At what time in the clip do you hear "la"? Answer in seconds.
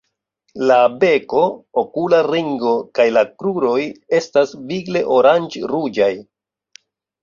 0.69-0.77, 3.19-3.25